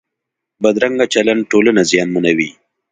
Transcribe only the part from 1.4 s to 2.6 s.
ټولنه زیانمنوي